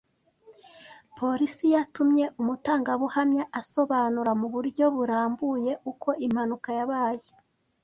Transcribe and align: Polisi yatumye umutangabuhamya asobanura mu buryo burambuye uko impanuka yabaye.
Polisi 1.17 1.65
yatumye 1.75 2.25
umutangabuhamya 2.39 3.43
asobanura 3.59 4.31
mu 4.39 4.47
buryo 4.53 4.85
burambuye 4.95 5.71
uko 5.91 6.09
impanuka 6.25 6.69
yabaye. 6.79 7.27